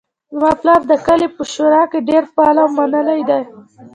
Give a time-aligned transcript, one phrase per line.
[0.37, 3.39] زما پلار د کلي په شورا کې ډیر فعال او منلی ده